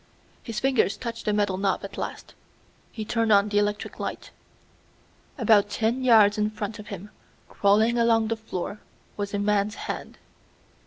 [0.41, 2.33] His fingers touched the metal knob at last.
[2.91, 4.31] He turned on the electric light.
[5.37, 7.11] About ten yards in front of him,
[7.47, 8.79] crawling along the floor,
[9.15, 10.17] was a man's hand.